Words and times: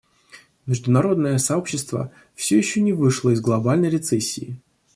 Международное 0.65 1.37
сообщество 1.37 2.11
все 2.33 2.57
еще 2.57 2.81
не 2.81 2.91
вышло 2.91 3.29
из 3.29 3.39
глобальной 3.39 3.87
рецессии. 3.89 4.57